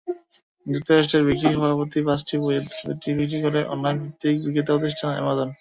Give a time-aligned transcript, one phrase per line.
[0.65, 5.49] যুক্তরাষ্ট্রের বিক্রি হওয়া প্রতি পাঁচটি বইয়ের দুটি বিক্রি করে অনলাইনভিত্তিক বিক্রেতাপ্রতিষ্ঠান অ্যামাজন।